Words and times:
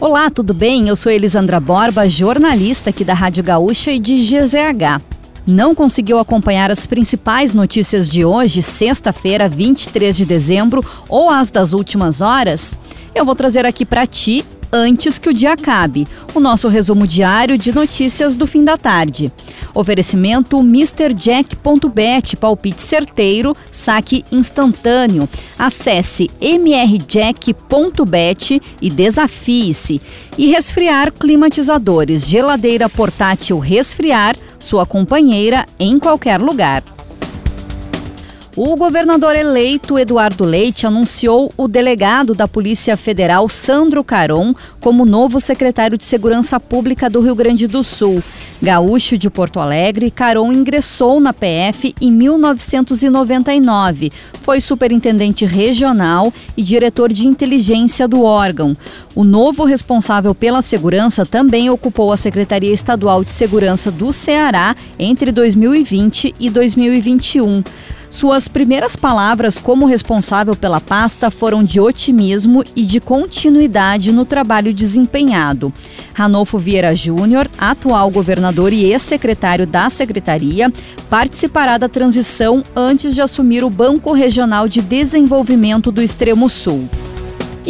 Olá, 0.00 0.30
tudo 0.30 0.54
bem? 0.54 0.88
Eu 0.88 0.96
sou 0.96 1.12
Elisandra 1.12 1.60
Borba, 1.60 2.08
jornalista 2.08 2.88
aqui 2.88 3.04
da 3.04 3.12
Rádio 3.12 3.44
Gaúcha 3.44 3.92
e 3.92 3.98
de 3.98 4.16
GZH. 4.16 4.98
Não 5.46 5.74
conseguiu 5.74 6.18
acompanhar 6.18 6.70
as 6.70 6.86
principais 6.86 7.52
notícias 7.52 8.08
de 8.08 8.24
hoje, 8.24 8.62
sexta-feira, 8.62 9.46
23 9.46 10.16
de 10.16 10.24
dezembro, 10.24 10.82
ou 11.06 11.28
as 11.28 11.50
das 11.50 11.74
últimas 11.74 12.22
horas? 12.22 12.74
Eu 13.14 13.26
vou 13.26 13.34
trazer 13.34 13.66
aqui 13.66 13.84
para 13.84 14.06
ti 14.06 14.42
antes 14.72 15.18
que 15.18 15.28
o 15.28 15.34
dia 15.34 15.52
acabe. 15.52 16.08
O 16.34 16.40
nosso 16.40 16.66
resumo 16.68 17.06
diário 17.06 17.58
de 17.58 17.70
notícias 17.70 18.36
do 18.36 18.46
fim 18.46 18.64
da 18.64 18.78
tarde. 18.78 19.30
Oferecimento 19.74 20.62
MrJack.bet, 20.62 22.36
palpite 22.36 22.82
certeiro, 22.82 23.56
saque 23.70 24.24
instantâneo. 24.30 25.28
Acesse 25.58 26.30
mrjack.bet 26.40 27.70
e 28.80 28.90
desafie-se. 28.90 30.00
E 30.36 30.50
resfriar 30.50 31.12
climatizadores, 31.12 32.26
geladeira 32.26 32.88
portátil 32.88 33.58
resfriar, 33.58 34.36
sua 34.58 34.84
companheira 34.86 35.66
em 35.78 35.98
qualquer 35.98 36.40
lugar. 36.40 36.82
O 38.62 38.76
governador 38.76 39.36
eleito 39.36 39.98
Eduardo 39.98 40.44
Leite 40.44 40.86
anunciou 40.86 41.50
o 41.56 41.66
delegado 41.66 42.34
da 42.34 42.46
Polícia 42.46 42.94
Federal, 42.94 43.48
Sandro 43.48 44.04
Caron, 44.04 44.54
como 44.82 45.06
novo 45.06 45.40
secretário 45.40 45.96
de 45.96 46.04
Segurança 46.04 46.60
Pública 46.60 47.08
do 47.08 47.22
Rio 47.22 47.34
Grande 47.34 47.66
do 47.66 47.82
Sul. 47.82 48.22
Gaúcho 48.60 49.16
de 49.16 49.30
Porto 49.30 49.60
Alegre, 49.60 50.10
Caron 50.10 50.52
ingressou 50.52 51.18
na 51.20 51.32
PF 51.32 51.94
em 52.02 52.12
1999. 52.12 54.12
Foi 54.42 54.60
superintendente 54.60 55.46
regional 55.46 56.30
e 56.54 56.62
diretor 56.62 57.10
de 57.10 57.26
inteligência 57.26 58.06
do 58.06 58.22
órgão. 58.22 58.74
O 59.14 59.24
novo 59.24 59.64
responsável 59.64 60.34
pela 60.34 60.60
segurança 60.60 61.24
também 61.24 61.70
ocupou 61.70 62.12
a 62.12 62.16
Secretaria 62.18 62.74
Estadual 62.74 63.24
de 63.24 63.30
Segurança 63.30 63.90
do 63.90 64.12
Ceará 64.12 64.76
entre 64.98 65.32
2020 65.32 66.34
e 66.38 66.50
2021. 66.50 67.62
Suas 68.10 68.48
primeiras 68.48 68.96
palavras 68.96 69.56
como 69.56 69.86
responsável 69.86 70.56
pela 70.56 70.80
pasta 70.80 71.30
foram 71.30 71.62
de 71.62 71.78
otimismo 71.78 72.64
e 72.74 72.84
de 72.84 72.98
continuidade 72.98 74.10
no 74.10 74.24
trabalho 74.24 74.74
desempenhado. 74.74 75.72
Ranolfo 76.12 76.58
Vieira 76.58 76.92
Júnior, 76.92 77.48
atual 77.56 78.10
governador 78.10 78.72
e 78.72 78.84
ex-secretário 78.84 79.64
da 79.64 79.88
secretaria, 79.88 80.72
participará 81.08 81.78
da 81.78 81.88
transição 81.88 82.64
antes 82.74 83.14
de 83.14 83.22
assumir 83.22 83.62
o 83.62 83.70
Banco 83.70 84.12
Regional 84.12 84.66
de 84.66 84.82
Desenvolvimento 84.82 85.92
do 85.92 86.02
Extremo 86.02 86.50
Sul. 86.50 86.88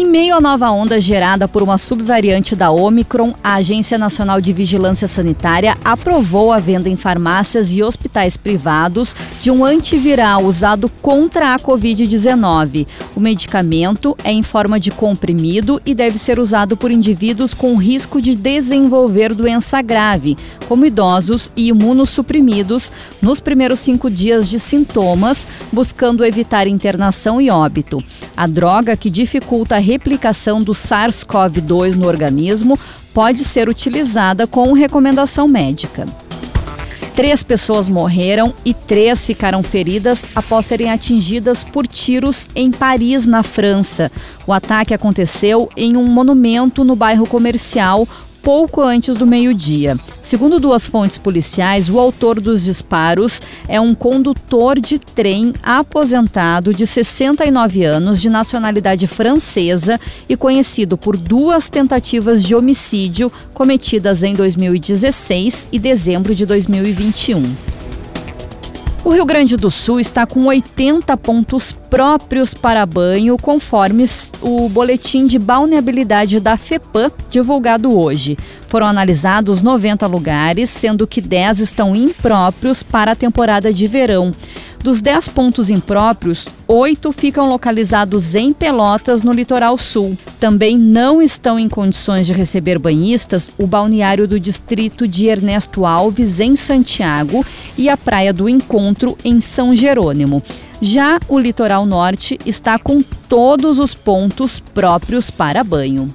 Em 0.00 0.04
meio 0.04 0.36
à 0.36 0.40
nova 0.40 0.70
onda 0.70 1.00
gerada 1.00 1.48
por 1.48 1.60
uma 1.60 1.76
subvariante 1.76 2.54
da 2.54 2.70
Omicron, 2.70 3.34
a 3.42 3.54
Agência 3.54 3.98
Nacional 3.98 4.40
de 4.40 4.52
Vigilância 4.52 5.08
Sanitária 5.08 5.76
aprovou 5.84 6.52
a 6.52 6.60
venda 6.60 6.88
em 6.88 6.94
farmácias 6.94 7.72
e 7.72 7.82
hospitais 7.82 8.36
privados 8.36 9.16
de 9.40 9.50
um 9.50 9.64
antiviral 9.64 10.44
usado 10.44 10.88
contra 11.02 11.52
a 11.52 11.58
Covid-19. 11.58 12.86
O 13.16 13.18
medicamento 13.18 14.16
é 14.22 14.30
em 14.30 14.40
forma 14.40 14.78
de 14.78 14.92
comprimido 14.92 15.82
e 15.84 15.96
deve 15.96 16.16
ser 16.16 16.38
usado 16.38 16.76
por 16.76 16.92
indivíduos 16.92 17.52
com 17.52 17.74
risco 17.74 18.22
de 18.22 18.36
desenvolver 18.36 19.34
doença 19.34 19.82
grave, 19.82 20.38
como 20.68 20.86
idosos 20.86 21.50
e 21.56 21.70
imunossuprimidos, 21.70 22.92
nos 23.20 23.40
primeiros 23.40 23.80
cinco 23.80 24.08
dias 24.08 24.48
de 24.48 24.60
sintomas, 24.60 25.44
buscando 25.72 26.24
evitar 26.24 26.68
internação 26.68 27.40
e 27.40 27.50
óbito. 27.50 28.00
A 28.38 28.46
droga 28.46 28.96
que 28.96 29.10
dificulta 29.10 29.74
a 29.74 29.80
replicação 29.80 30.62
do 30.62 30.70
SARS-CoV-2 30.70 31.96
no 31.96 32.06
organismo 32.06 32.78
pode 33.12 33.42
ser 33.42 33.68
utilizada 33.68 34.46
com 34.46 34.72
recomendação 34.74 35.48
médica. 35.48 36.06
Três 37.16 37.42
pessoas 37.42 37.88
morreram 37.88 38.54
e 38.64 38.72
três 38.72 39.26
ficaram 39.26 39.60
feridas 39.60 40.28
após 40.36 40.66
serem 40.66 40.88
atingidas 40.88 41.64
por 41.64 41.84
tiros 41.84 42.48
em 42.54 42.70
Paris, 42.70 43.26
na 43.26 43.42
França. 43.42 44.08
O 44.46 44.52
ataque 44.52 44.94
aconteceu 44.94 45.68
em 45.76 45.96
um 45.96 46.06
monumento 46.06 46.84
no 46.84 46.94
bairro 46.94 47.26
comercial 47.26 48.06
pouco 48.48 48.80
antes 48.80 49.14
do 49.14 49.26
meio-dia. 49.26 49.94
Segundo 50.22 50.58
duas 50.58 50.86
fontes 50.86 51.18
policiais, 51.18 51.90
o 51.90 51.98
autor 51.98 52.40
dos 52.40 52.64
disparos 52.64 53.42
é 53.68 53.78
um 53.78 53.94
condutor 53.94 54.80
de 54.80 54.98
trem 54.98 55.52
aposentado 55.62 56.72
de 56.72 56.86
69 56.86 57.84
anos, 57.84 58.22
de 58.22 58.30
nacionalidade 58.30 59.06
francesa 59.06 60.00
e 60.26 60.34
conhecido 60.34 60.96
por 60.96 61.14
duas 61.14 61.68
tentativas 61.68 62.42
de 62.42 62.54
homicídio 62.54 63.30
cometidas 63.52 64.22
em 64.22 64.32
2016 64.32 65.68
e 65.70 65.78
dezembro 65.78 66.34
de 66.34 66.46
2021. 66.46 67.54
O 69.04 69.10
Rio 69.10 69.24
Grande 69.24 69.56
do 69.56 69.70
Sul 69.70 70.00
está 70.00 70.26
com 70.26 70.46
80 70.46 71.16
pontos 71.18 71.72
próprios 71.88 72.54
para 72.54 72.84
banho, 72.86 73.36
conforme 73.36 74.04
o 74.42 74.68
boletim 74.68 75.26
de 75.26 75.38
balneabilidade 75.38 76.40
da 76.40 76.56
FEPAM 76.56 77.10
divulgado 77.30 77.98
hoje. 77.98 78.36
Foram 78.68 78.86
analisados 78.86 79.62
90 79.62 80.06
lugares, 80.06 80.68
sendo 80.68 81.06
que 81.06 81.20
10 81.20 81.60
estão 81.60 81.96
impróprios 81.96 82.82
para 82.82 83.12
a 83.12 83.16
temporada 83.16 83.72
de 83.72 83.86
verão. 83.86 84.32
Dos 84.82 85.02
10 85.02 85.28
pontos 85.28 85.70
impróprios, 85.70 86.46
oito 86.68 87.12
ficam 87.12 87.48
localizados 87.48 88.36
em 88.36 88.52
Pelotas, 88.52 89.24
no 89.24 89.32
litoral 89.32 89.76
sul. 89.76 90.16
Também 90.38 90.78
não 90.78 91.20
estão 91.20 91.58
em 91.58 91.68
condições 91.68 92.26
de 92.26 92.32
receber 92.32 92.78
banhistas 92.78 93.50
o 93.58 93.66
balneário 93.66 94.28
do 94.28 94.38
distrito 94.38 95.08
de 95.08 95.26
Ernesto 95.26 95.84
Alves, 95.84 96.38
em 96.38 96.54
Santiago, 96.54 97.44
e 97.76 97.88
a 97.88 97.96
Praia 97.96 98.32
do 98.32 98.48
Encontro, 98.48 99.18
em 99.24 99.40
São 99.40 99.74
Jerônimo. 99.74 100.40
Já 100.80 101.18
o 101.28 101.38
litoral 101.38 101.84
norte 101.84 102.38
está 102.46 102.78
com 102.78 103.02
todos 103.28 103.80
os 103.80 103.94
pontos 103.94 104.60
próprios 104.60 105.28
para 105.28 105.64
banho. 105.64 106.08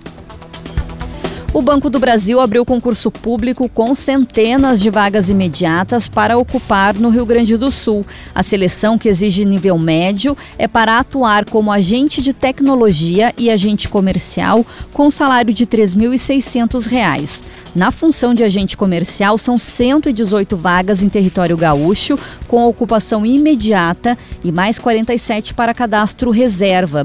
O 1.54 1.62
Banco 1.62 1.88
do 1.88 2.00
Brasil 2.00 2.42
abriu 2.42 2.66
concurso 2.66 3.12
público 3.12 3.70
com 3.70 3.94
centenas 3.94 4.82
de 4.82 4.90
vagas 4.90 5.30
imediatas 5.30 6.08
para 6.08 6.36
ocupar 6.36 6.96
no 6.96 7.10
Rio 7.10 7.28
Grande 7.28 7.56
do 7.56 7.70
Sul. 7.70 8.04
A 8.34 8.42
seleção, 8.42 8.98
que 8.98 9.08
exige 9.08 9.46
nível 9.46 9.78
médio, 9.78 10.36
é 10.58 10.68
para 10.68 10.98
atuar 10.98 11.46
como 11.46 11.72
agente 11.72 12.24
de 12.24 12.34
tecnologia 12.34 13.32
e 13.38 13.52
agente 13.52 13.88
comercial 13.88 14.66
com 14.92 15.12
salário 15.12 15.54
de 15.54 15.66
R$ 15.66 15.78
3.600. 15.78 17.44
Na 17.76 17.92
função 17.92 18.34
de 18.34 18.44
agente 18.44 18.76
comercial, 18.76 19.38
são 19.38 19.56
118 19.56 20.58
vagas 20.58 21.04
em 21.04 21.10
território 21.10 21.56
gaúcho, 21.56 22.18
com 22.48 22.66
ocupação 22.66 23.24
imediata 23.24 24.18
e 24.44 24.52
mais 24.52 24.80
47 24.80 25.54
para 25.54 25.72
cadastro 25.72 26.32
reserva. 26.32 27.04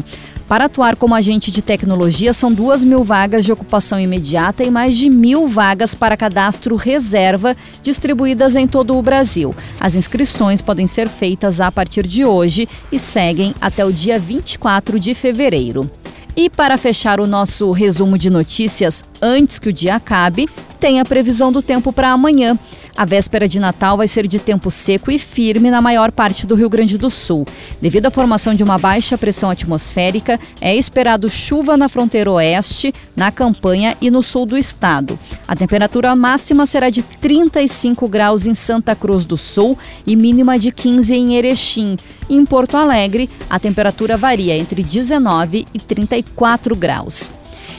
Para 0.49 0.65
atuar 0.65 0.97
como 0.97 1.15
agente 1.15 1.51
de 1.51 1.61
tecnologia, 1.61 2.33
são 2.33 2.51
duas 2.51 2.83
mil 2.83 3.05
vagas 3.05 3.45
de 3.45 3.53
ocupação 3.53 4.01
imediata 4.01 4.65
e 4.65 4.71
mais 4.71 4.97
de 4.97 5.11
mil 5.11 5.47
vagas 5.47 5.95
para 5.95 6.17
cadastro 6.17 6.75
reserva, 6.75 7.55
distribuídas 7.83 8.57
em 8.57 8.67
todo 8.67 8.97
o 8.97 9.03
Brasil. 9.03 9.55
As 9.79 9.95
inscrições 9.95 10.63
podem 10.63 10.87
ser 10.87 11.07
feitas 11.11 11.61
a 11.61 11.71
partir 11.71 12.07
de 12.07 12.25
hoje 12.25 12.67
e 12.91 12.99
seguem 12.99 13.55
até 13.61 13.85
o 13.85 13.93
dia 13.93 14.19
24 14.19 14.99
de 14.99 15.15
fevereiro. 15.15 15.91
E 16.35 16.49
para 16.49 16.79
fechar 16.79 17.21
o 17.21 17.27
nosso 17.27 17.71
resumo 17.71 18.17
de 18.17 18.31
notícias 18.31 19.05
antes 19.21 19.59
que 19.59 19.69
o 19.69 19.73
dia 19.73 19.97
acabe, 19.97 20.49
tem 20.81 20.99
a 20.99 21.05
previsão 21.05 21.53
do 21.53 21.61
tempo 21.61 21.93
para 21.93 22.11
amanhã. 22.11 22.57
A 22.99 23.05
véspera 23.05 23.47
de 23.47 23.61
Natal 23.61 23.97
vai 23.97 24.09
ser 24.09 24.27
de 24.27 24.41
tempo 24.41 24.73
seco 24.73 25.13
e 25.13 25.21
firme 25.21 25.71
na 25.71 25.81
maior 25.81 26.11
parte 26.11 26.45
do 26.45 26.57
Rio 26.57 26.69
Grande 26.69 26.99
do 26.99 27.09
Sul. 27.09 27.47
Devido 27.81 28.07
à 28.07 28.11
formação 28.11 28.53
de 28.53 28.65
uma 28.65 28.77
baixa 28.77 29.17
pressão 29.17 29.51
atmosférica, 29.51 30.37
é 30.61 30.75
esperado 30.75 31.31
chuva 31.31 31.77
na 31.77 31.89
fronteira 31.89 32.29
oeste, 32.29 32.93
na 33.15 33.31
campanha 33.31 33.97
e 34.01 34.11
no 34.11 34.21
sul 34.21 34.45
do 34.45 34.59
estado. 34.59 35.17
A 35.47 35.55
temperatura 35.55 36.17
máxima 36.17 36.67
será 36.67 36.91
de 36.91 37.05
35 37.05 38.09
graus 38.09 38.47
em 38.47 38.55
Santa 38.55 38.97
Cruz 38.97 39.25
do 39.25 39.37
Sul 39.37 39.79
e 40.05 40.17
mínima 40.17 40.59
de 40.59 40.73
15 40.73 41.15
em 41.15 41.37
Erechim. 41.37 41.97
Em 42.29 42.45
Porto 42.45 42.77
Alegre, 42.77 43.31
a 43.49 43.61
temperatura 43.61 44.17
varia 44.17 44.59
entre 44.59 44.83
19 44.83 45.67
e 45.73 45.79
34 45.79 46.75
graus. 46.75 47.33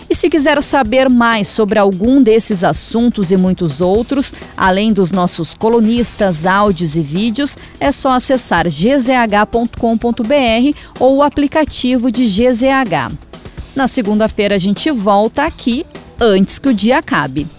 E 0.10 0.16
se 0.16 0.30
quiser 0.30 0.62
saber 0.64 1.08
mais 1.08 1.48
sobre 1.48 1.78
algum 1.78 2.22
desses 2.22 2.64
assuntos 2.64 3.32
e 3.32 3.38
muitos 3.38 3.80
outros, 3.80 4.34
além 4.58 4.92
dos 4.92 5.12
nossos 5.12 5.54
colunistas, 5.54 6.48
áudios 6.48 6.96
e 6.96 7.02
vídeos, 7.02 7.56
é 7.80 7.92
só 7.92 8.14
acessar 8.14 8.66
gzh.com.br 8.66 9.76
ou 11.00 11.18
o 11.18 11.24
aplicativo 11.24 12.12
de 12.12 12.26
GZH. 12.26 13.14
Na 13.76 13.88
segunda-feira 13.88 14.56
a 14.56 14.60
gente 14.60 14.90
volta 14.90 15.44
aqui 15.44 15.86
antes 16.20 16.58
que 16.58 16.70
o 16.70 16.74
dia 16.74 16.98
acabe. 16.98 17.59